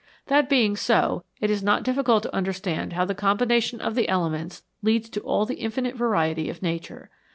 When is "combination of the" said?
3.13-4.09